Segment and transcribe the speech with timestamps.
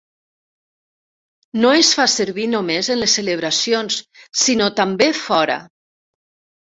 [1.65, 3.99] No es fa servir només en les celebracions,
[4.45, 5.59] sinó també fora.